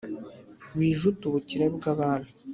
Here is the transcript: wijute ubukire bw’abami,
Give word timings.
wijute 0.77 1.21
ubukire 1.25 1.65
bw’abami, 1.75 2.29